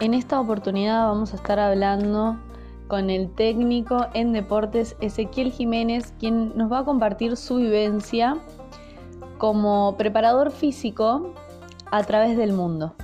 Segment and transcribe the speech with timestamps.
[0.00, 2.38] En esta oportunidad vamos a estar hablando
[2.88, 8.38] con el técnico en deportes Ezequiel Jiménez, quien nos va a compartir su vivencia
[9.36, 11.34] como preparador físico
[11.90, 12.94] a través del mundo.